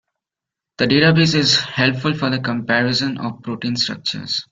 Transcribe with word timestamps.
The 0.79 0.87
database 0.87 1.35
is 1.35 1.59
helpful 1.59 2.15
for 2.15 2.31
the 2.31 2.39
comparison 2.39 3.19
of 3.19 3.43
protein 3.43 3.75
structures. 3.75 4.47